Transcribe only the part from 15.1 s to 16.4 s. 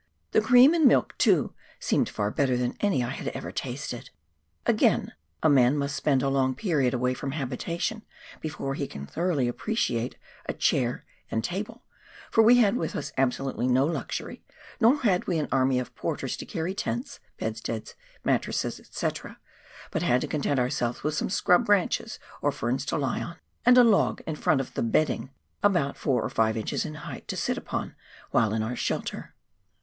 we an army of porters